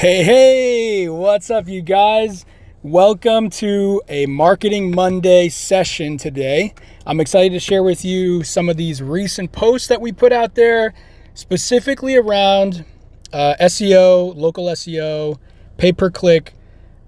[0.00, 2.46] Hey, hey, what's up, you guys?
[2.82, 6.72] Welcome to a Marketing Monday session today.
[7.04, 10.54] I'm excited to share with you some of these recent posts that we put out
[10.54, 10.94] there,
[11.34, 12.86] specifically around
[13.30, 15.36] uh, SEO, local SEO,
[15.76, 16.54] pay per click.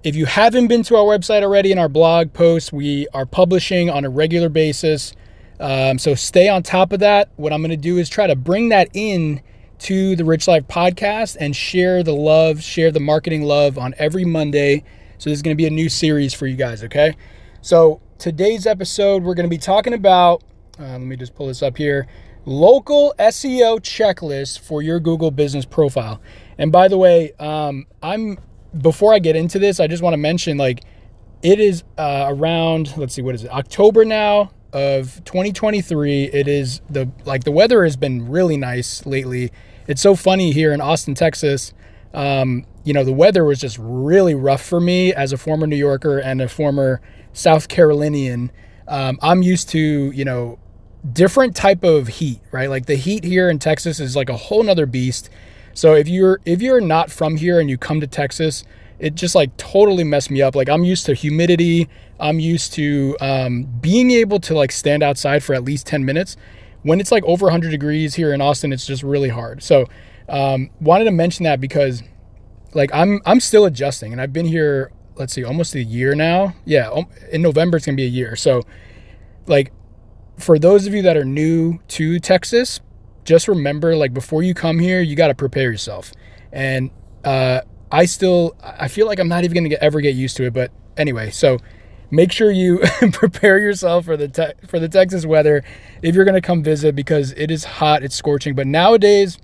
[0.03, 3.89] If you haven't been to our website already in our blog posts, we are publishing
[3.89, 5.15] on a regular basis.
[5.59, 7.29] Um, so stay on top of that.
[7.37, 9.41] What I'm going to do is try to bring that in
[9.83, 14.23] to the Rich Life podcast and share the love, share the marketing love on every
[14.23, 14.81] Monday.
[15.17, 17.17] So this is going to be a new series for you guys, okay?
[17.61, 20.41] So today's episode, we're going to be talking about,
[20.79, 22.07] uh, let me just pull this up here,
[22.45, 26.21] local SEO checklist for your Google business profile.
[26.57, 28.37] And by the way, um, I'm
[28.77, 30.85] before I get into this, I just want to mention like
[31.41, 36.23] it is uh, around let's see what is it October now of 2023.
[36.25, 39.51] It is the like the weather has been really nice lately.
[39.87, 41.73] It's so funny here in Austin, Texas.
[42.13, 45.75] Um, you know, the weather was just really rough for me as a former New
[45.75, 47.01] Yorker and a former
[47.33, 48.51] South Carolinian.
[48.87, 50.59] Um, I'm used to, you know,
[51.11, 52.69] different type of heat, right?
[52.69, 55.29] Like the heat here in Texas is like a whole nother beast.
[55.73, 58.63] So if you're if you're not from here and you come to Texas,
[58.99, 60.55] it just like totally messed me up.
[60.55, 61.89] Like I'm used to humidity.
[62.19, 66.37] I'm used to um, being able to like stand outside for at least 10 minutes.
[66.83, 69.63] When it's like over 100 degrees here in Austin, it's just really hard.
[69.63, 69.87] So
[70.29, 72.03] um, wanted to mention that because
[72.73, 74.91] like I'm I'm still adjusting, and I've been here.
[75.15, 76.55] Let's see, almost a year now.
[76.65, 78.35] Yeah, in November it's gonna be a year.
[78.35, 78.63] So
[79.47, 79.71] like
[80.37, 82.79] for those of you that are new to Texas,
[83.23, 86.11] just remember like before you come here, you got to prepare yourself.
[86.51, 86.91] And
[87.23, 87.61] uh,
[87.91, 90.53] I still I feel like I'm not even gonna ever get used to it.
[90.53, 91.59] But anyway, so
[92.13, 92.79] make sure you
[93.11, 95.63] prepare yourself for the te- for the Texas weather
[96.01, 98.55] if you're gonna come visit because it is hot, it's scorching.
[98.55, 99.37] But nowadays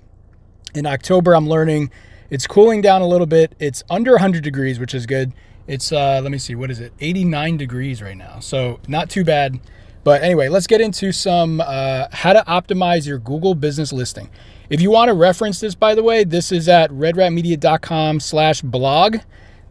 [0.74, 1.90] in October, I'm learning
[2.30, 3.56] it's cooling down a little bit.
[3.58, 5.32] It's under 100 degrees, which is good.
[5.66, 6.92] It's uh, let me see, what is it?
[7.00, 9.60] 89 degrees right now, so not too bad.
[10.02, 14.30] But anyway, let's get into some uh, how to optimize your Google business listing.
[14.70, 19.16] If you want to reference this, by the way, this is at redratmedia.com slash blog.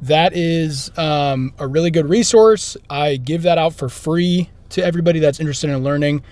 [0.02, 2.78] That is um, a really good resource.
[2.90, 6.24] I give that out for free to everybody that's interested in learning.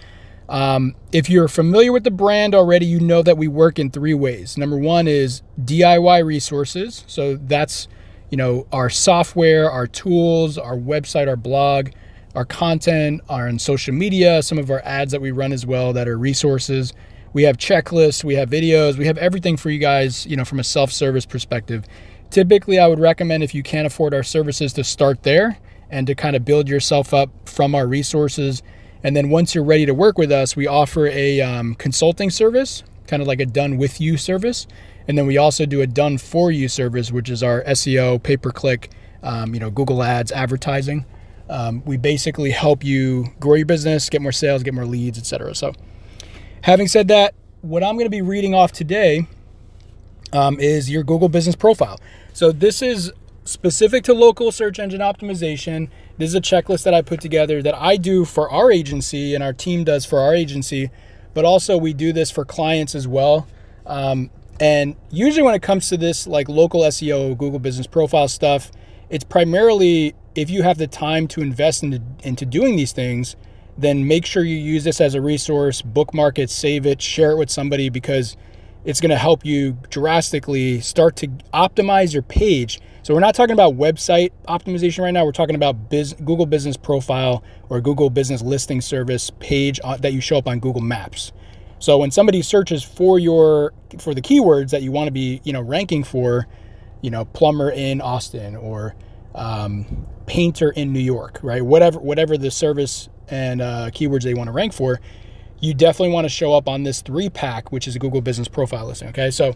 [0.47, 4.13] Um, if you're familiar with the brand already, you know that we work in three
[4.13, 4.57] ways.
[4.57, 7.03] Number one is DIY resources.
[7.07, 7.89] So that's,
[8.29, 11.89] you know, our software, our tools, our website, our blog
[12.37, 15.91] our content, our on social media, some of our ads that we run as well
[15.93, 16.93] that are resources.
[17.33, 20.59] We have checklists, we have videos, we have everything for you guys, you know, from
[20.59, 21.85] a self-service perspective.
[22.29, 25.57] Typically, I would recommend if you can't afford our services to start there
[25.89, 28.61] and to kind of build yourself up from our resources.
[29.03, 32.83] And then once you're ready to work with us, we offer a um, consulting service,
[33.07, 34.67] kind of like a done with you service.
[35.07, 38.35] And then we also do a done for you service, which is our SEO, pay
[38.35, 38.89] per click,
[39.23, 41.05] um, you know, Google Ads, advertising.
[41.49, 45.55] Um, we basically help you grow your business, get more sales, get more leads, etc.
[45.55, 45.73] So,
[46.63, 49.27] having said that, what I'm going to be reading off today
[50.37, 51.99] um, is your Google business profile.
[52.33, 53.11] So, this is
[53.43, 55.89] specific to local search engine optimization.
[56.17, 59.43] This is a checklist that I put together that I do for our agency and
[59.43, 60.91] our team does for our agency,
[61.33, 63.47] but also we do this for clients as well.
[63.85, 68.71] Um, and usually, when it comes to this, like local SEO, Google business profile stuff,
[69.09, 73.35] it's primarily if you have the time to invest into, into doing these things,
[73.77, 77.37] then make sure you use this as a resource, bookmark it, save it, share it
[77.37, 78.35] with somebody because
[78.87, 82.79] it's going to help you drastically start to optimize your page.
[83.03, 85.25] So we're not talking about website optimization right now.
[85.25, 90.21] We're talking about biz, Google Business Profile or Google Business Listing Service page that you
[90.21, 91.33] show up on Google Maps.
[91.79, 95.51] So when somebody searches for your for the keywords that you want to be, you
[95.51, 96.47] know, ranking for,
[97.01, 98.95] you know, plumber in Austin or
[99.35, 101.61] um, painter in New York, right?
[101.61, 105.01] Whatever whatever the service and uh, keywords they want to rank for,
[105.59, 108.47] you definitely want to show up on this three pack, which is a Google Business
[108.47, 109.09] Profile listing.
[109.09, 109.55] Okay, so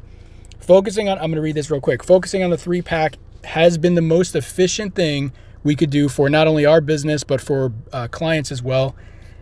[0.60, 2.04] focusing on I'm going to read this real quick.
[2.04, 5.32] Focusing on the three pack has been the most efficient thing
[5.64, 8.96] we could do for not only our business but for uh, clients as well.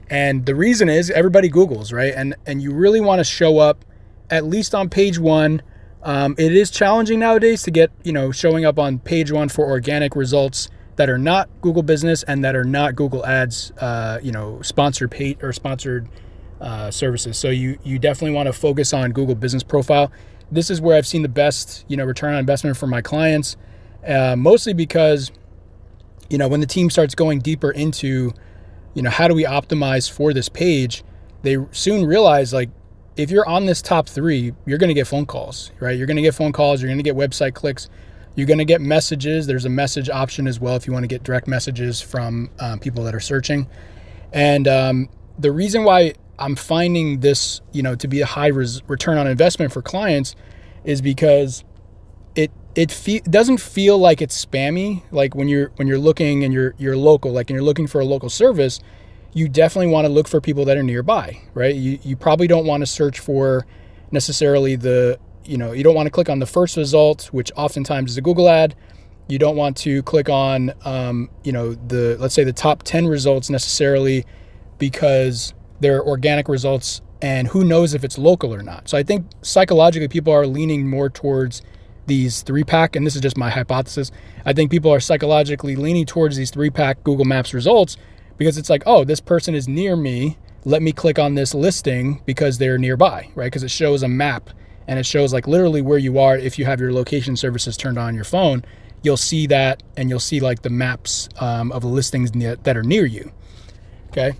[0.09, 2.13] And the reason is everybody Googles, right?
[2.15, 3.85] And and you really want to show up
[4.29, 5.61] at least on page one.
[6.01, 9.65] Um, it is challenging nowadays to get you know showing up on page one for
[9.65, 14.33] organic results that are not Google Business and that are not Google Ads, uh, you
[14.33, 16.09] know, sponsored paid or sponsored
[16.61, 17.37] uh, services.
[17.37, 20.11] So you you definitely want to focus on Google Business Profile.
[20.51, 23.55] This is where I've seen the best, you know, return on investment for my clients,
[24.07, 25.31] uh, mostly because,
[26.29, 28.33] you know, when the team starts going deeper into,
[28.95, 31.03] you know, how do we optimize for this page,
[31.43, 32.69] they soon realize like
[33.15, 35.97] if you're on this top three, you're going to get phone calls, right?
[35.97, 37.89] You're going to get phone calls, you're going to get website clicks
[38.35, 39.47] You're going to get messages.
[39.47, 42.79] There's a message option as well if you want to get direct messages from um,
[42.79, 43.67] people that are searching.
[44.31, 48.81] And um, the reason why I'm finding this, you know, to be a high res-
[48.87, 50.35] return on investment for clients
[50.83, 51.63] is because
[52.35, 55.03] it it fe- doesn't feel like it's spammy.
[55.11, 57.99] Like when you're when you're looking and you're you're local, like and you're looking for
[57.99, 58.79] a local service,
[59.33, 61.75] you definitely want to look for people that are nearby, right?
[61.75, 63.65] You you probably don't want to search for
[64.11, 68.11] necessarily the you know you don't want to click on the first result, which oftentimes
[68.11, 68.75] is a Google ad.
[69.27, 73.07] You don't want to click on um, you know the let's say the top ten
[73.07, 74.25] results necessarily
[74.77, 78.87] because they're organic results and who knows if it's local or not.
[78.87, 81.61] So I think psychologically people are leaning more towards
[82.05, 84.11] these three pack, and this is just my hypothesis.
[84.45, 87.97] I think people are psychologically leaning towards these three pack Google Maps results
[88.37, 90.37] because it's like, oh, this person is near me.
[90.65, 93.45] Let me click on this listing because they're nearby, right?
[93.45, 94.49] Because it shows a map
[94.87, 97.99] and it shows like literally where you are if you have your location services turned
[97.99, 98.65] on your phone.
[99.03, 102.83] You'll see that and you'll see like the maps um, of the listings that are
[102.83, 103.31] near you.
[104.09, 104.33] Okay.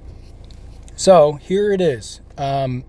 [1.00, 2.19] So here it is.
[2.38, 2.84] Um,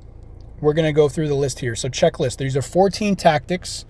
[0.61, 1.77] we're going to go through the list here.
[1.77, 2.39] So, checklist.
[2.39, 3.85] These are 14 tactics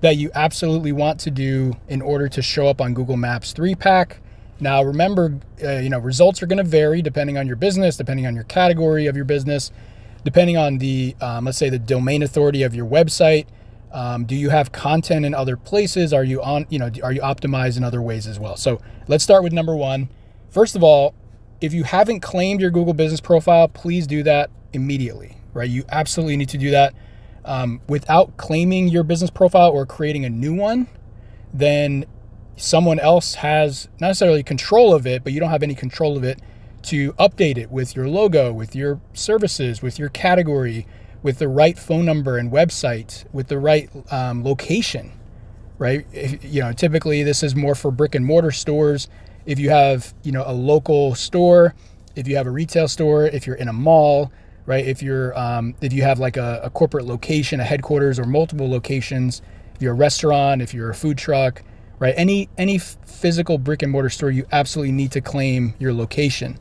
[0.00, 3.76] that you absolutely want to do in order to show up on Google Maps 3
[3.76, 4.18] pack.
[4.58, 8.26] Now, remember, uh, you know, results are going to vary depending on your business, depending
[8.26, 9.70] on your category of your business,
[10.24, 13.46] depending on the, um, let's say, the domain authority of your website.
[13.92, 16.12] Um, do you have content in other places?
[16.12, 18.56] Are you on, you know, are you optimized in other ways as well?
[18.56, 20.08] So let's start with number one.
[20.50, 21.14] First of all,
[21.60, 25.68] if you haven't claimed your Google business profile, please do that immediately, right?
[25.68, 26.94] You absolutely need to do that
[27.44, 30.88] um, without claiming your business profile or creating a new one,
[31.52, 32.04] then
[32.56, 36.24] someone else has not necessarily control of it, but you don't have any control of
[36.24, 36.40] it
[36.82, 40.86] to update it with your logo, with your services, with your category,
[41.22, 45.12] with the right phone number and website, with the right um, location,
[45.78, 46.06] right?
[46.12, 49.08] If, you know, typically this is more for brick and mortar stores.
[49.46, 51.74] If you have, you know, a local store,
[52.16, 54.30] if you have a retail store, if you're in a mall,
[54.66, 54.86] right?
[54.86, 58.70] If you're um, if you have like a, a, corporate location, a headquarters, or multiple
[58.70, 59.42] locations,
[59.74, 61.62] if you're a restaurant, if you're a food truck,
[61.98, 62.14] right?
[62.16, 66.58] Any any physical brick and mortar store, you absolutely need to claim your location.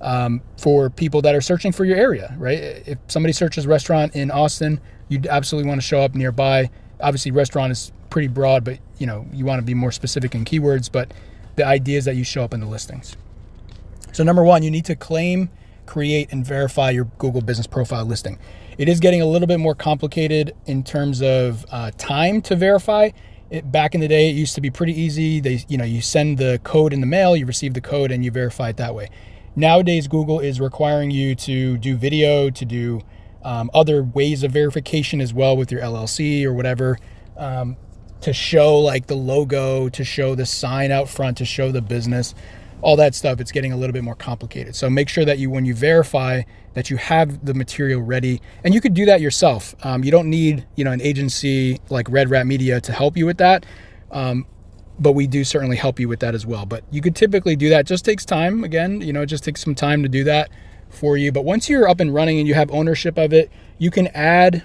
[0.00, 2.60] Um, for people that are searching for your area, right?
[2.86, 6.70] If somebody searches restaurant in Austin, you absolutely want to show up nearby.
[7.00, 10.44] Obviously, restaurant is pretty broad, but you know you want to be more specific in
[10.44, 10.88] keywords.
[10.90, 11.12] But
[11.58, 13.16] the ideas that you show up in the listings.
[14.12, 15.50] So number one, you need to claim
[15.88, 18.38] create and verify your Google Business Profile listing.
[18.76, 23.10] It is getting a little bit more complicated in terms of uh, time to verify.
[23.50, 25.40] It, back in the day, it used to be pretty easy.
[25.40, 28.24] They, you know, you send the code in the mail, you receive the code, and
[28.24, 29.08] you verify it that way.
[29.56, 33.00] Nowadays, Google is requiring you to do video, to do
[33.42, 36.98] um, other ways of verification as well with your LLC or whatever,
[37.36, 37.76] um,
[38.20, 42.34] to show like the logo, to show the sign out front, to show the business
[42.80, 44.74] all that stuff, it's getting a little bit more complicated.
[44.76, 46.42] So make sure that you, when you verify,
[46.74, 49.74] that you have the material ready, and you could do that yourself.
[49.84, 53.26] Um, you don't need, you know, an agency like Red Rat Media to help you
[53.26, 53.66] with that.
[54.12, 54.46] Um,
[55.00, 56.66] but we do certainly help you with that as well.
[56.66, 57.86] But you could typically do that.
[57.86, 58.64] Just takes time.
[58.64, 60.50] Again, you know, it just takes some time to do that
[60.88, 61.30] for you.
[61.30, 64.64] But once you're up and running and you have ownership of it, you can add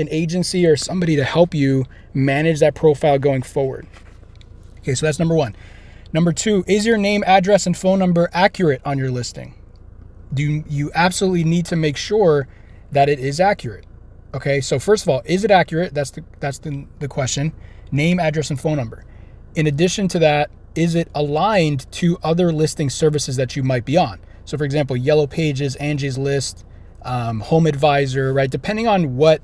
[0.00, 3.86] an agency or somebody to help you manage that profile going forward.
[4.78, 5.54] Okay, so that's number one.
[6.12, 9.54] Number two, is your name, address, and phone number accurate on your listing?
[10.34, 12.48] Do you, you absolutely need to make sure
[12.90, 13.86] that it is accurate?
[14.34, 15.92] Okay, so first of all, is it accurate?
[15.92, 17.52] That's the that's the, the question.
[17.92, 19.04] Name, address, and phone number.
[19.56, 23.96] In addition to that, is it aligned to other listing services that you might be
[23.96, 24.20] on?
[24.44, 26.64] So, for example, Yellow Pages, Angie's List,
[27.02, 28.50] um, Home Advisor, right?
[28.50, 29.42] Depending on what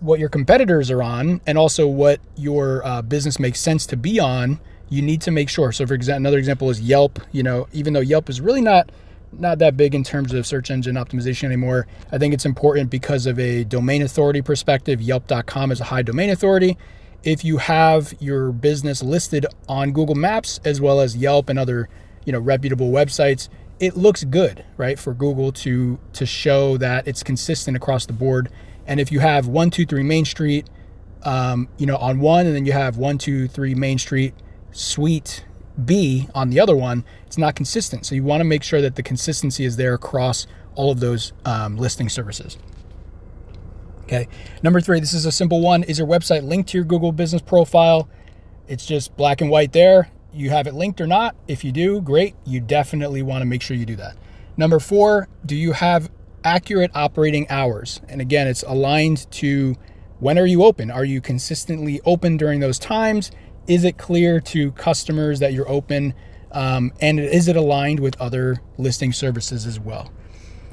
[0.00, 4.20] what your competitors are on, and also what your uh, business makes sense to be
[4.20, 5.72] on, you need to make sure.
[5.72, 7.20] So, for example, another example is Yelp.
[7.32, 8.90] You know, even though Yelp is really not
[9.32, 13.26] not that big in terms of search engine optimization anymore, I think it's important because
[13.26, 15.02] of a domain authority perspective.
[15.02, 16.78] Yelp.com is a high domain authority.
[17.24, 21.88] If you have your business listed on Google Maps as well as Yelp and other,
[22.24, 23.48] you know, reputable websites,
[23.80, 28.50] it looks good, right, for Google to to show that it's consistent across the board.
[28.88, 30.68] And if you have one, two, three Main Street,
[31.22, 34.34] um, you know, on one, and then you have one, two, three Main Street
[34.72, 35.44] suite
[35.84, 38.06] B on the other one, it's not consistent.
[38.06, 41.32] So you want to make sure that the consistency is there across all of those
[41.44, 42.56] um, listing services.
[44.04, 44.26] Okay.
[44.62, 45.82] Number three, this is a simple one.
[45.82, 48.08] Is your website linked to your Google business profile?
[48.66, 50.10] It's just black and white there.
[50.32, 51.36] You have it linked or not.
[51.46, 52.34] If you do, great.
[52.46, 54.16] You definitely want to make sure you do that.
[54.56, 56.10] Number four, do you have
[56.44, 58.00] accurate operating hours?
[58.08, 59.74] And again, it's aligned to
[60.20, 60.90] when are you open?
[60.90, 63.30] Are you consistently open during those times?
[63.68, 66.14] is it clear to customers that you're open?
[66.50, 70.10] Um, and is it aligned with other listing services as well?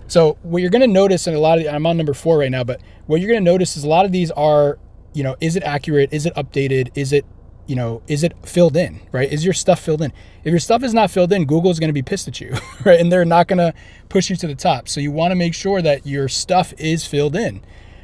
[0.07, 2.51] So what you're going to notice in a lot of I'm on number four right
[2.51, 4.79] now, but what you're going to notice is a lot of these are,
[5.13, 6.13] you know, is it accurate?
[6.13, 6.91] Is it updated?
[6.95, 7.25] Is it,
[7.67, 8.99] you know, is it filled in?
[9.11, 9.31] Right?
[9.31, 10.11] Is your stuff filled in?
[10.43, 12.55] If your stuff is not filled in, Google's going to be pissed at you,
[12.85, 12.99] right?
[12.99, 13.73] And they're not going to
[14.09, 14.87] push you to the top.
[14.87, 17.63] So you want to make sure that your stuff is filled in,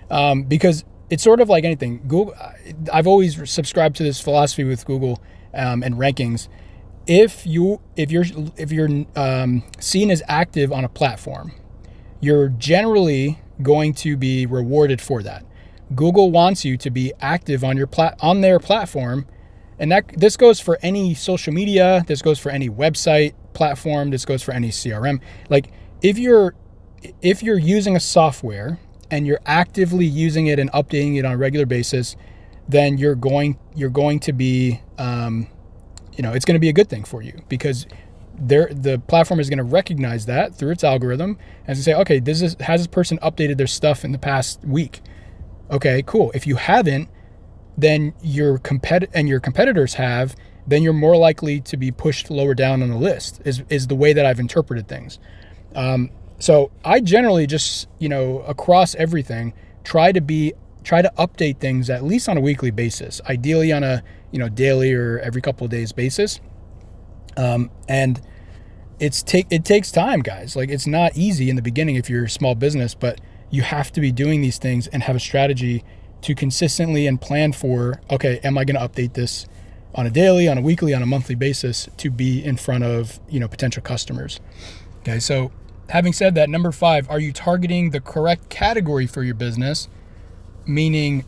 [0.10, 2.02] um, because it's sort of like anything.
[2.08, 2.34] Google,
[2.92, 5.22] I've always subscribed to this philosophy with Google
[5.54, 6.48] um, and rankings.
[7.06, 8.26] If you if you're
[8.58, 11.52] if you're um, seen as active on a platform,
[12.22, 15.46] you're generally going to be rewarded for that.
[15.94, 19.26] Google wants you to be active on your plat on their platform,
[19.82, 22.06] and that this goes for any social media.
[22.06, 24.12] This goes for any website platform.
[24.12, 25.20] This goes for any CRM.
[25.50, 25.72] Like
[26.04, 26.54] if you're
[27.22, 31.38] if you're using a software and you're actively using it and updating it on a
[31.38, 32.16] regular basis,
[32.70, 35.48] then you're going you're going to be um,
[36.16, 37.88] you know it's going to be a good thing for you because
[38.38, 42.42] there the platform is going to recognize that through its algorithm and say okay this
[42.44, 45.02] is has this person updated their stuff in the past week
[45.70, 47.10] okay cool if you haven't
[47.78, 50.36] then your compet and your competitors have
[50.68, 53.96] then you're more likely to be pushed lower down on the list is, is the
[53.96, 55.20] way that i've interpreted things
[55.76, 56.10] um,
[56.42, 61.92] so I generally just, you know, across everything, try to be try to update things
[61.92, 65.66] at least on a weekly basis, ideally on a, you know, daily or every couple
[65.66, 66.42] of days basis.
[67.38, 68.20] Um, and
[69.00, 70.56] it's take it takes time, guys.
[70.56, 73.92] Like it's not easy in the beginning if you're a small business, but you have
[73.92, 75.84] to be doing these things and have a strategy
[76.22, 79.48] to consistently and plan for, okay, am I going to update this
[79.94, 83.20] on a daily, on a weekly, on a monthly basis to be in front of,
[83.28, 84.40] you know, potential customers.
[85.02, 85.52] Okay, so
[85.92, 89.90] Having said that, number five, are you targeting the correct category for your business?
[90.66, 91.26] Meaning,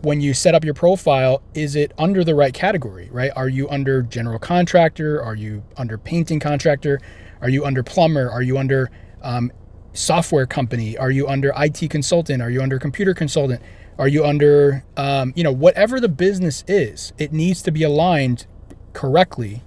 [0.00, 3.30] when you set up your profile, is it under the right category, right?
[3.36, 5.22] Are you under general contractor?
[5.22, 6.98] Are you under painting contractor?
[7.42, 8.30] Are you under plumber?
[8.30, 9.52] Are you under um,
[9.96, 10.96] software company?
[10.96, 12.42] Are you under IT consultant?
[12.42, 13.62] Are you under computer consultant?
[13.98, 18.46] Are you under, um, you know, whatever the business is, it needs to be aligned
[18.92, 19.62] correctly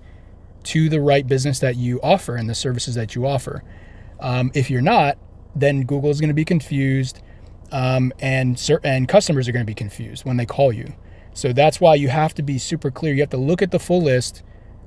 [0.64, 3.64] to the right business that you offer and the services that you offer.
[4.20, 5.18] Um, if you're not,
[5.56, 7.22] then Google is going to be confused,
[7.72, 10.94] um, and and customers are going to be confused when they call you.
[11.34, 13.14] So that's why you have to be super clear.
[13.14, 14.44] You have to look at the full list,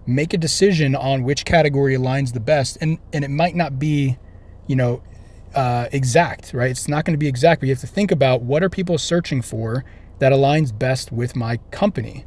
[0.06, 4.18] make a decision on which category aligns the best, and and it might not be,
[4.66, 5.02] you know,
[5.54, 6.70] uh, exact, right?
[6.70, 8.98] It's not going to be exact, but you have to think about what are people
[8.98, 9.84] searching for
[10.18, 12.24] that aligns best with my company,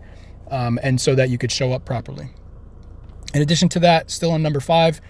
[0.51, 2.29] um, and so that you could show up properly.
[3.33, 5.01] In addition to that, still on number five,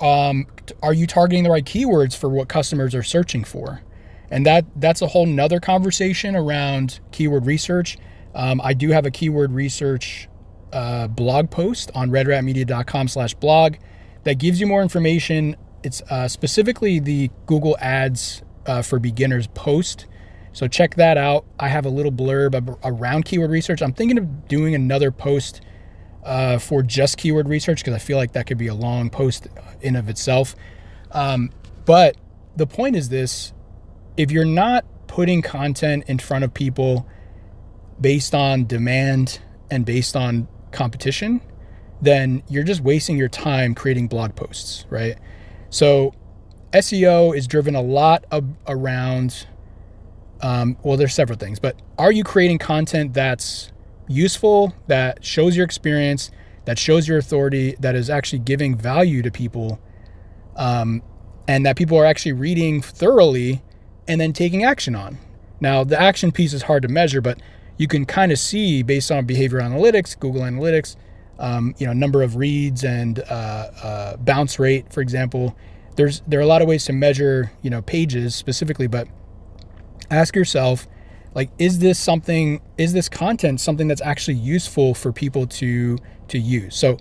[0.00, 0.46] um,
[0.82, 3.82] are you targeting the right keywords for what customers are searching for?
[4.30, 7.98] And that that's a whole nother conversation around keyword research.
[8.34, 10.28] Um, I do have a keyword research
[10.72, 13.76] uh, blog post on redratmedia.com slash blog
[14.24, 15.56] that gives you more information.
[15.84, 20.06] It's uh, specifically the Google Ads uh, for Beginners post.
[20.52, 21.44] So check that out.
[21.60, 23.82] I have a little blurb around keyword research.
[23.82, 25.60] I'm thinking of doing another post
[26.24, 29.46] uh, for just keyword research because I feel like that could be a long post
[29.82, 30.56] in of itself.
[31.12, 31.50] Um,
[31.84, 32.16] but
[32.56, 33.52] the point is this:
[34.16, 37.06] if you're not putting content in front of people
[38.00, 41.42] based on demand and based on competition,
[42.00, 45.18] then you're just wasting your time creating blog posts, right?
[45.74, 46.14] So
[46.72, 49.48] SEO is driven a lot of, around.
[50.40, 53.72] Um, well, there's several things, but are you creating content that's
[54.06, 56.30] useful, that shows your experience,
[56.64, 59.80] that shows your authority, that is actually giving value to people,
[60.54, 61.02] um,
[61.48, 63.60] and that people are actually reading thoroughly
[64.06, 65.18] and then taking action on.
[65.58, 67.40] Now, the action piece is hard to measure, but
[67.78, 70.94] you can kind of see based on behavior analytics, Google Analytics,
[71.38, 75.56] um, you know, number of reads and uh, uh, bounce rate, for example.
[75.96, 79.08] There's there are a lot of ways to measure, you know, pages specifically, but
[80.10, 80.86] ask yourself,
[81.34, 85.98] like is this something is this content something that's actually useful for people to
[86.28, 86.76] to use?
[86.76, 86.98] So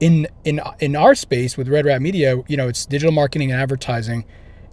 [0.00, 3.60] in in in our space with red rat media you know it's digital marketing and
[3.60, 4.24] advertising.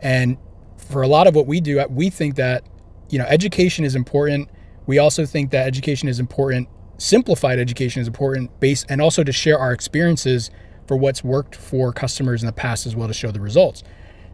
[0.02, 0.38] And
[0.78, 2.64] for a lot of what we do we think that
[3.10, 4.50] you know education is important.
[4.86, 6.68] We also think that education is important
[7.00, 10.52] simplified education is important based and also to share our experiences
[10.88, 13.84] for what's worked for customers in the past as well to show the results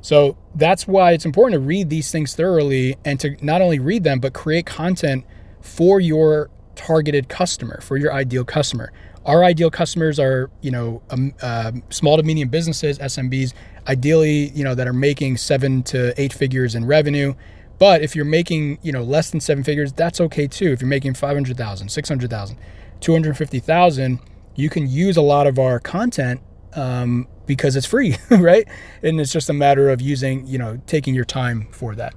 [0.06, 4.04] so that's why it's important to read these things thoroughly and to not only read
[4.04, 5.26] them, but create content
[5.62, 8.94] for your targeted customer, for your ideal customer.
[9.26, 13.56] Our ideal customers are, you know, um, uh, small to medium businesses, SMBs,
[13.88, 17.34] ideally, you know, that are making seven to eight figures in revenue.
[17.77, 20.72] But if you're making, you know, less than seven figures, that's okay too.
[20.72, 22.58] If you're making 500,000, 600,000,
[23.01, 24.20] 250,000,
[24.55, 26.41] you can use a lot of our content
[26.74, 28.67] um, because it's free, right?
[29.03, 32.15] And it's just a matter of using, you know, taking your time for that.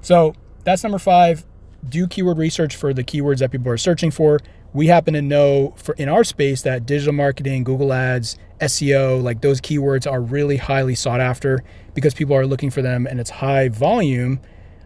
[0.00, 1.44] So that's number five.
[1.88, 4.38] Do keyword research for the keywords that people are searching for.
[4.72, 9.40] We happen to know for in our space that digital marketing, Google Ads, SEO, like
[9.40, 11.64] those keywords are really highly sought after
[11.94, 14.40] because people are looking for them and it's high volume,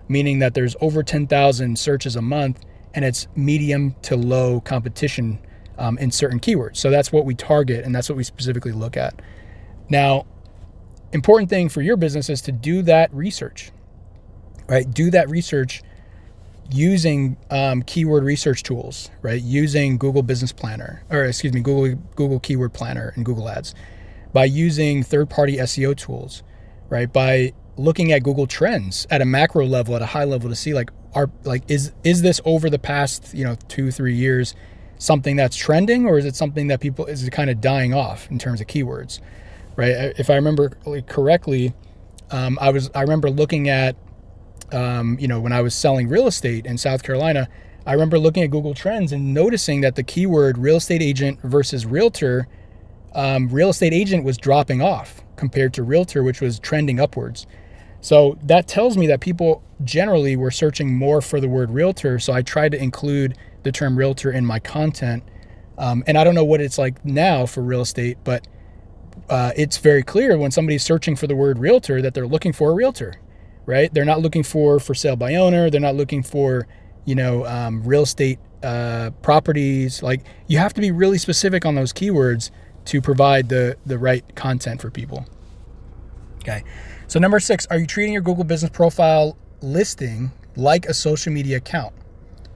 [0.09, 5.39] meaning that there's over 10,000 searches a month and it's medium to low competition
[5.79, 6.77] um, in certain keywords.
[6.77, 9.21] So that's what we target and that's what we specifically look at.
[9.89, 10.27] Now,
[11.13, 13.71] important thing for your business is to do that research,
[14.69, 14.89] right?
[14.91, 15.83] Do that research
[16.71, 19.41] using um, keyword research tools, right?
[19.43, 23.75] Using Google Business Planner, or excuse me, Google Google Keyword Planner and Google Ads,
[24.33, 26.43] by using third-party SEO tools,
[26.89, 27.13] right?
[27.13, 30.75] By looking at Google Trends at a macro level, at a high level, to see
[30.75, 34.55] like are like is is this over the past you know two three years
[34.99, 38.31] something that's trending, or is it something that people is it kind of dying off
[38.31, 39.21] in terms of keywords,
[39.77, 40.15] right?
[40.19, 40.71] If I remember
[41.07, 41.75] correctly,
[42.31, 43.97] um, I was I remember looking at
[44.73, 47.49] um, you know, when I was selling real estate in South Carolina,
[47.87, 51.87] I remember looking at Google Trends and noticing that the keyword real estate agent versus
[51.87, 52.49] realtor,
[53.15, 57.47] um, real estate agent was dropping off compared to realtor, which was trending upwards.
[58.05, 62.19] So that tells me that people generally were searching more for the word realtor.
[62.19, 65.25] So I tried to include the term realtor in my content.
[65.79, 68.47] Um, and I don't know what it's like now for real estate, but
[69.31, 72.71] uh, it's very clear when somebody's searching for the word realtor that they're looking for
[72.71, 73.17] a realtor
[73.67, 73.93] right?
[73.93, 75.71] They're not looking for for sale by owner.
[75.71, 76.67] They're not looking for,
[77.05, 80.03] you know, um, real estate uh, properties.
[80.03, 82.51] Like you have to be really specific on those keywords
[82.87, 85.27] to provide the the right content for people.
[86.39, 86.63] Okay.
[87.07, 91.59] So number six, are you treating your Google Business Profile listing like a social media
[91.59, 91.95] account?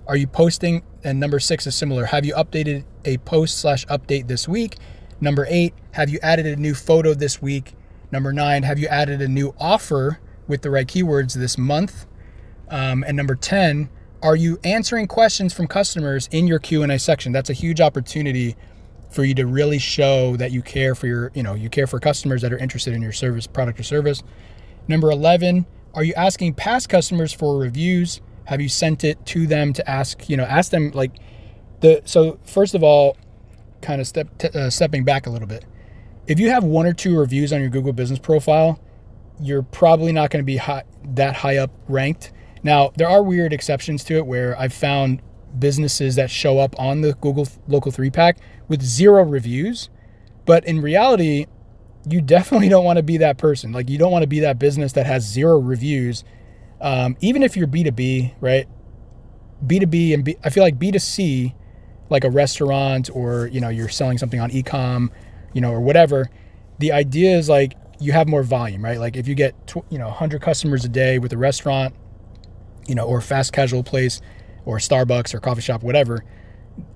[0.06, 0.82] Are you posting?
[1.04, 2.06] And number six is similar.
[2.06, 4.76] Have you updated a post slash update this week?
[5.20, 7.74] Number eight, have you added a new photo this week?
[8.10, 12.06] Number nine, have you added a new offer with the right keywords this month?
[12.70, 13.90] Um, and number 10,
[14.22, 17.32] are you answering questions from customers in your Q&A section?
[17.32, 18.56] That's a huge opportunity
[19.10, 21.98] for you to really show that you care for your, you know, you care for
[21.98, 24.22] customers that are interested in your service, product or service.
[24.86, 28.20] Number 11, are you asking past customers for reviews?
[28.44, 31.12] Have you sent it to them to ask, you know, ask them like
[31.80, 33.16] the so first of all,
[33.80, 35.64] kind of step t- uh, stepping back a little bit.
[36.26, 38.80] If you have one or two reviews on your Google Business profile,
[39.40, 42.32] you're probably not going to be high, that high up ranked.
[42.62, 45.22] Now, there are weird exceptions to it where I've found
[45.58, 49.88] businesses that show up on the Google Local 3 pack with zero reviews.
[50.44, 51.46] But in reality,
[52.08, 53.72] you definitely don't want to be that person.
[53.72, 56.24] Like, you don't want to be that business that has zero reviews.
[56.80, 58.66] Um, even if you're B2B, right?
[59.66, 61.54] B2B and B, I feel like B2C,
[62.10, 65.10] like a restaurant or, you know, you're selling something on ecom,
[65.52, 66.30] you know, or whatever.
[66.78, 68.98] The idea is like you have more volume, right?
[68.98, 71.94] Like if you get tw- you know 100 customers a day with a restaurant,
[72.86, 74.20] you know, or fast casual place,
[74.68, 76.24] or Starbucks or coffee shop, whatever,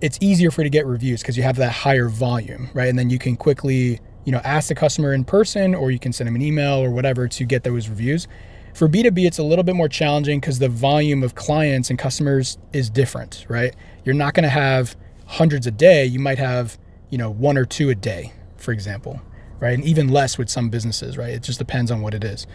[0.01, 2.89] it's easier for you to get reviews because you have that higher volume, right?
[2.89, 6.13] And then you can quickly you know ask the customer in person, or you can
[6.13, 8.29] send them an email or whatever to get those reviews.
[8.75, 12.57] For B2B, it's a little bit more challenging because the volume of clients and customers
[12.73, 13.75] is different, right?
[14.05, 16.07] You're not going to have hundreds a day.
[16.07, 16.79] You might have,
[17.11, 19.21] you know, one or two a day, for example
[19.63, 19.75] right?
[19.75, 21.31] And even less with some businesses, right?
[21.31, 22.49] It just depends on what it is.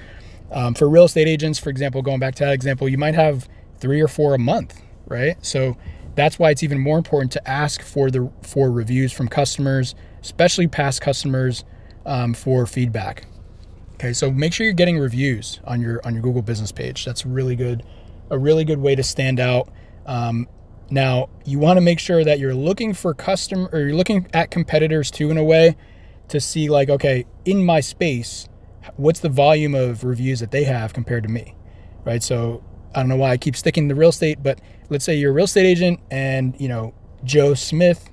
[0.51, 3.47] Um, for real estate agents, for example, going back to that example, you might have
[3.79, 5.43] three or four a month, right?
[5.45, 5.77] So
[6.15, 10.67] that's why it's even more important to ask for the for reviews from customers, especially
[10.67, 11.63] past customers,
[12.05, 13.25] um, for feedback.
[13.93, 17.05] Okay, so make sure you're getting reviews on your on your Google Business page.
[17.05, 17.83] That's really good,
[18.29, 19.69] a really good way to stand out.
[20.05, 20.47] Um,
[20.89, 24.51] now you want to make sure that you're looking for custom or you're looking at
[24.51, 25.75] competitors too in a way
[26.29, 28.47] to see like okay in my space
[28.95, 31.55] what's the volume of reviews that they have compared to me
[32.05, 32.63] right so
[32.97, 35.33] i don't know why i keep sticking to real estate but let's say you're a
[35.33, 38.09] real estate agent and you know joe smith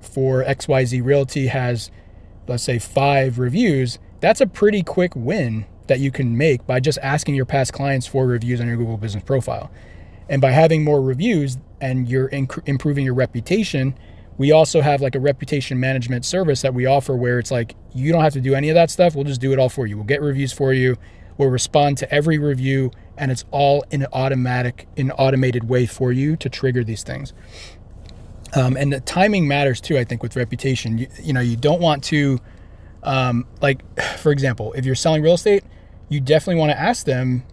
[0.00, 1.90] for xyz realty has
[2.48, 6.98] let's say five reviews that's a pretty quick win that you can make by just
[7.02, 9.70] asking your past clients for reviews on your google business profile
[10.28, 13.96] and by having more reviews and you're inc- improving your reputation
[14.38, 18.12] we also have like a reputation management service that we offer where it's like you
[18.12, 19.16] don't have to do any of that stuff.
[19.16, 19.96] We'll just do it all for you.
[19.96, 20.96] We'll get reviews for you.
[21.36, 26.12] We'll respond to every review and it's all in an automatic, in automated way for
[26.12, 27.32] you to trigger these things.
[28.54, 30.98] Um, and the timing matters too, I think, with reputation.
[30.98, 32.38] You, you know, you don't want to,
[33.02, 33.82] um, like,
[34.18, 35.64] for example, if you're selling real estate,
[36.08, 37.44] you definitely want to ask them,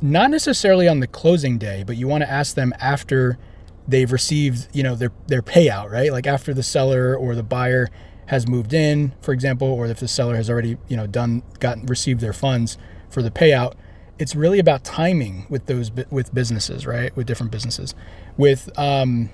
[0.00, 3.38] not necessarily on the closing day, but you want to ask them after
[3.86, 6.10] they've received, you know, their their payout, right?
[6.10, 7.88] Like after the seller or the buyer
[8.26, 11.86] has moved in, for example, or if the seller has already, you know, done gotten
[11.86, 12.78] received their funds
[13.10, 13.74] for the payout,
[14.22, 17.14] it's really about timing with those with businesses, right?
[17.16, 17.94] With different businesses,
[18.36, 19.30] with um,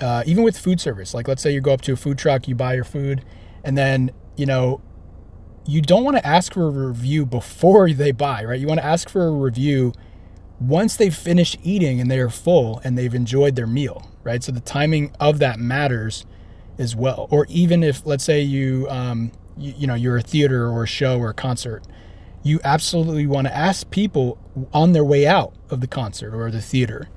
[0.00, 1.14] uh, even with food service.
[1.14, 3.24] Like let's say you go up to a food truck, you buy your food,
[3.64, 4.82] and then you know
[5.66, 8.58] you don't want to ask for a review before they buy, right?
[8.58, 9.92] You want to ask for a review
[10.60, 14.42] once they've finished eating and they are full and they've enjoyed their meal, right?
[14.42, 16.26] So the timing of that matters
[16.78, 17.28] as well.
[17.30, 20.86] Or even if, let's say, you, um, you, you know, you're a theater or a
[20.86, 21.84] show or a concert,
[22.42, 24.38] you absolutely want to ask people
[24.72, 27.08] on their way out of the concert or the theater,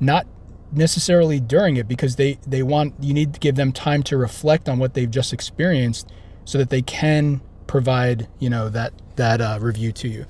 [0.00, 0.26] not
[0.72, 4.68] necessarily during it because they they want you need to give them time to reflect
[4.68, 6.08] on what they've just experienced
[6.44, 10.24] so that they can provide you know that that uh, review to you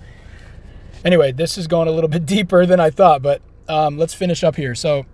[1.05, 4.45] Anyway, this is going a little bit deeper than I thought, but um, let's finish
[4.45, 4.75] up here.
[4.75, 5.05] So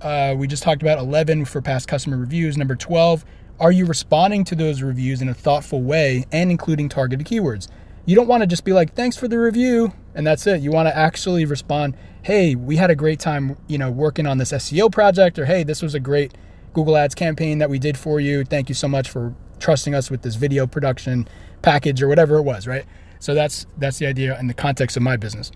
[0.00, 2.56] uh, we just talked about 11 for past customer reviews.
[2.56, 3.24] Number 12,
[3.60, 7.68] are you responding to those reviews in a thoughtful way and including targeted keywords?
[8.06, 10.60] You don't want to just be like, thanks for the review, and that's it.
[10.60, 14.36] You want to actually respond, hey, we had a great time, you know, working on
[14.36, 16.34] this SEO project, or hey, this was a great
[16.74, 18.44] Google Ads campaign that we did for you.
[18.44, 21.26] Thank you so much for trusting us with this video production
[21.62, 22.84] package or whatever it was, right?
[23.20, 25.50] So that's that's the idea in the context of my business.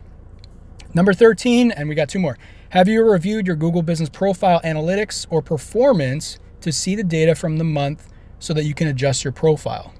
[0.94, 2.38] Number 13, and we got two more.
[2.70, 7.58] Have you reviewed your Google Business Profile analytics or performance to see the data from
[7.58, 8.08] the month
[8.38, 9.92] so that you can adjust your profile?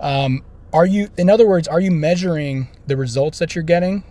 [0.00, 4.04] Um, are you, in other words, are you measuring the results that you're getting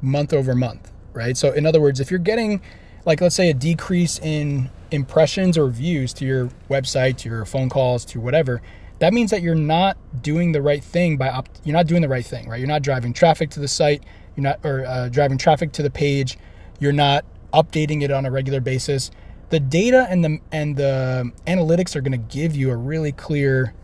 [0.00, 1.36] month over month, right?
[1.36, 2.60] So, in other words, if you're getting,
[3.04, 7.68] like, let's say a decrease in impressions or views to your website, to your phone
[7.68, 8.62] calls, to whatever,
[8.98, 12.08] that means that you're not doing the right thing by opt- you're not doing the
[12.08, 12.58] right thing, right?
[12.58, 14.02] You're not driving traffic to the site,
[14.36, 16.38] you're not or uh, driving traffic to the page,
[16.80, 19.10] you're not updating it on a regular basis.
[19.50, 23.74] The data and the and the analytics are going to give you a really clear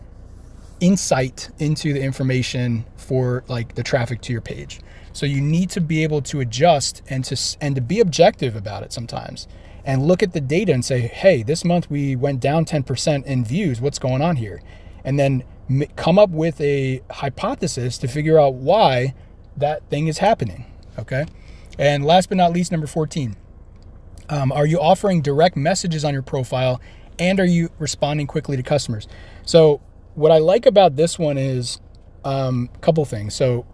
[0.83, 4.81] insight into the information for like the traffic to your page.
[5.13, 8.83] So you need to be able to adjust and to and to be objective about
[8.83, 9.47] it sometimes
[9.85, 13.45] and look at the data and say, "Hey, this month we went down 10% in
[13.45, 13.81] views.
[13.81, 14.61] What's going on here?"
[15.05, 15.45] and then
[15.97, 19.15] come up with a hypothesis to figure out why
[19.57, 20.65] that thing is happening.
[20.99, 21.25] Okay.
[21.79, 23.37] And last but not least, number 14.
[24.29, 26.81] Um, are you offering direct messages on your profile
[27.19, 29.09] and are you responding quickly to customers?
[29.45, 29.81] So,
[30.15, 31.81] what I like about this one is
[32.25, 33.35] um, a couple things.
[33.35, 33.67] So,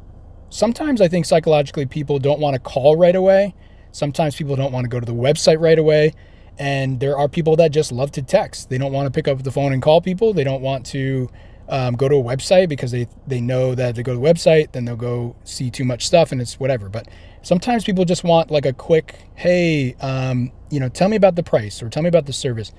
[0.50, 3.54] sometimes I think psychologically people don't want to call right away.
[3.92, 6.14] Sometimes people don't want to go to the website right away.
[6.58, 8.68] And there are people that just love to text.
[8.68, 10.32] They don't want to pick up the phone and call people.
[10.32, 11.28] They don't want to
[11.68, 14.26] um, go to a website because they, they know that if they go to the
[14.26, 16.88] website, then they'll go see too much stuff and it's whatever.
[16.88, 17.08] But
[17.42, 21.42] sometimes people just want like a quick, hey, um, you know, tell me about the
[21.42, 22.72] price or tell me about the service.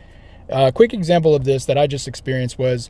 [0.50, 2.90] A quick example of this that I just experienced was,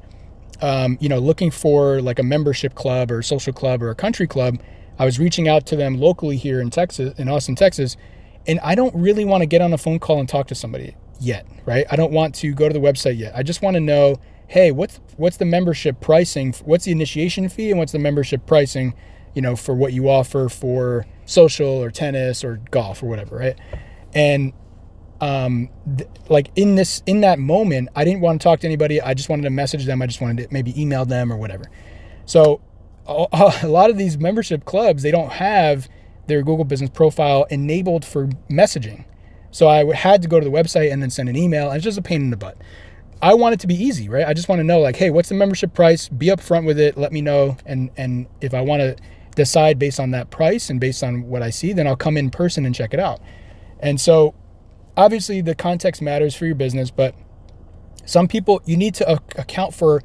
[0.62, 4.28] um, you know, looking for like a membership club or social club or a country
[4.28, 4.60] club.
[4.98, 7.96] I was reaching out to them locally here in Texas, in Austin, Texas,
[8.48, 10.96] and I don't really want to get on a phone call and talk to somebody
[11.20, 11.86] yet, right?
[11.90, 13.34] I don't want to go to the website yet.
[13.36, 16.54] I just want to know, hey, what's what's the membership pricing?
[16.66, 18.94] What's the initiation fee and what's the membership pricing,
[19.34, 23.58] you know, for what you offer for social or tennis or golf or whatever, right?
[24.14, 24.54] And
[25.22, 29.02] um th- like in this in that moment, I didn't want to talk to anybody.
[29.02, 30.02] I just wanted to message them.
[30.02, 31.66] I just wanted to maybe email them or whatever.
[32.26, 32.62] So
[33.08, 35.90] a lot of these membership clubs, they don't have
[36.28, 39.06] their Google Business Profile enabled for messaging.
[39.52, 41.72] So I had to go to the website and then send an email.
[41.72, 42.58] It's just a pain in the butt.
[43.22, 44.26] I want it to be easy, right?
[44.26, 46.08] I just want to know, like, hey, what's the membership price?
[46.08, 46.98] Be upfront with it.
[46.98, 47.58] Let me know.
[47.66, 48.96] And and if I want to
[49.36, 52.30] decide based on that price and based on what I see, then I'll come in
[52.30, 53.20] person and check it out.
[53.80, 54.36] And so,
[55.00, 57.16] obviously, the context matters for your business, but
[58.06, 60.04] some people you need to account for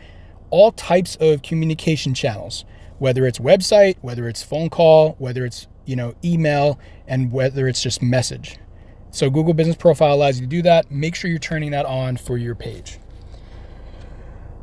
[0.50, 2.64] all types of communication channels,
[2.98, 7.82] whether it's website, whether it's phone call, whether it's you know, email, and whether it's
[7.82, 8.56] just message.
[9.10, 10.90] So Google Business Profile allows you to do that.
[10.90, 12.98] Make sure you're turning that on for your page.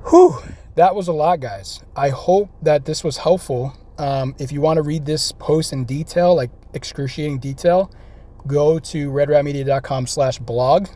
[0.10, 0.40] Whew,
[0.76, 1.82] that was a lot, guys.
[1.96, 3.74] I hope that this was helpful.
[3.98, 7.92] Um, if you want to read this post in detail, like excruciating detail,
[8.48, 10.88] go to redratmedia.com slash blog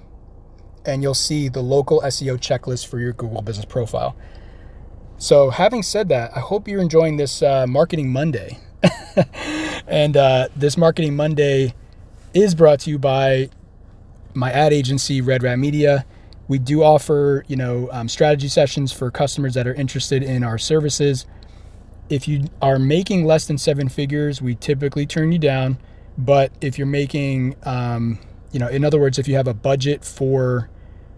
[0.85, 4.15] and you'll see the local SEO checklist for your Google Business Profile.
[5.17, 8.59] So having said that, I hope you're enjoying this uh, Marketing Monday.
[9.87, 11.73] and uh, this Marketing Monday
[12.33, 13.49] is brought to you by
[14.33, 16.05] my ad agency, Red Rat Media.
[16.47, 20.57] We do offer, you know, um, strategy sessions for customers that are interested in our
[20.57, 21.25] services.
[22.09, 25.77] If you are making less than seven figures, we typically turn you down.
[26.17, 28.19] But if you're making, um,
[28.51, 30.69] you know, in other words, if you have a budget for,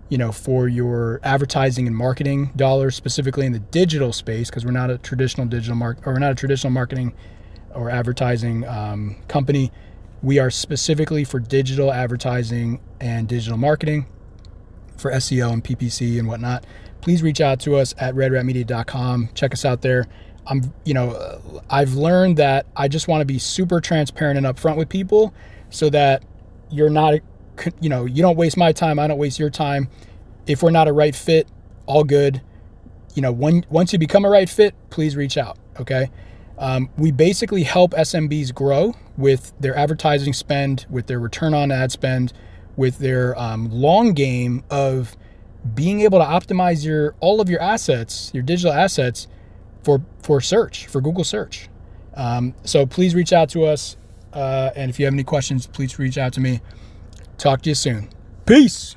[0.10, 4.72] you know, for your advertising and marketing dollars, specifically in the digital space, because we're
[4.72, 7.14] not a traditional digital mark or we're not a traditional marketing
[7.76, 9.72] or advertising um, company.
[10.24, 14.08] We are specifically for digital advertising and digital marketing
[14.98, 16.66] for SEO and PPC and whatnot.
[17.02, 19.30] Please reach out to us at redratmedia.com.
[19.36, 20.08] Check us out there.
[20.50, 24.78] I'm, you know, I've learned that I just want to be super transparent and upfront
[24.78, 25.34] with people
[25.70, 26.24] so that
[26.70, 27.16] you're not,
[27.80, 29.00] you know, you don't waste my time.
[29.00, 29.90] I don't waste your time.
[30.46, 31.48] If we're not a right fit,
[31.86, 32.42] all good.
[33.14, 35.58] You know, when, once you become a right fit, please reach out.
[35.80, 36.10] Okay.
[36.58, 41.92] Um, we basically help SMBs grow with their advertising spend, with their return on ad
[41.92, 42.34] spend,
[42.76, 45.16] with their um, long game of
[45.74, 49.28] being able to optimize your all of your assets, your digital assets,
[49.84, 51.70] for for search for Google search.
[52.16, 53.96] Um, so please reach out to us,
[54.34, 56.62] uh, and if you have any questions, please reach out to me.
[57.38, 58.10] Talk to you soon.
[58.46, 58.96] Peace.